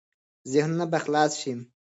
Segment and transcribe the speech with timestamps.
[0.51, 1.53] ذهنونه به خلاص شي.